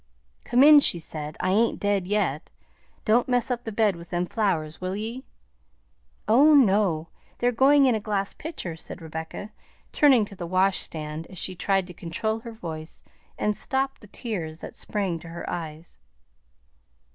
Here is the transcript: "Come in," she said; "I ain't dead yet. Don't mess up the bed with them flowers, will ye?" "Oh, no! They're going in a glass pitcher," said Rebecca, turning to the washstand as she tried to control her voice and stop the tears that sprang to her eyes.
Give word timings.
"Come 0.45 0.63
in," 0.63 0.79
she 0.79 0.97
said; 0.97 1.37
"I 1.39 1.51
ain't 1.51 1.79
dead 1.79 2.07
yet. 2.07 2.49
Don't 3.05 3.27
mess 3.29 3.51
up 3.51 3.65
the 3.65 3.71
bed 3.71 3.95
with 3.95 4.09
them 4.09 4.25
flowers, 4.25 4.81
will 4.81 4.95
ye?" 4.95 5.25
"Oh, 6.27 6.55
no! 6.55 7.09
They're 7.37 7.51
going 7.51 7.85
in 7.85 7.93
a 7.93 7.99
glass 7.99 8.33
pitcher," 8.33 8.75
said 8.75 8.99
Rebecca, 8.99 9.51
turning 9.93 10.25
to 10.25 10.35
the 10.35 10.47
washstand 10.47 11.27
as 11.27 11.37
she 11.37 11.55
tried 11.55 11.85
to 11.85 11.93
control 11.93 12.39
her 12.39 12.51
voice 12.51 13.03
and 13.37 13.55
stop 13.55 13.99
the 13.99 14.07
tears 14.07 14.61
that 14.61 14.75
sprang 14.75 15.19
to 15.19 15.27
her 15.29 15.47
eyes. 15.47 15.99